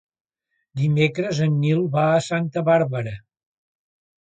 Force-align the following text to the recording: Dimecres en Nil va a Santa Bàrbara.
Dimecres 0.79 1.41
en 1.47 1.59
Nil 1.67 1.85
va 1.97 2.07
a 2.15 2.25
Santa 2.31 2.65
Bàrbara. 2.73 3.17